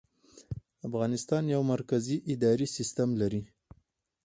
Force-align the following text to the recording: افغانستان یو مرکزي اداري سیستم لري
افغانستان 0.87 1.43
یو 1.53 1.61
مرکزي 1.71 2.17
اداري 2.33 2.67
سیستم 2.75 3.09
لري 3.21 3.41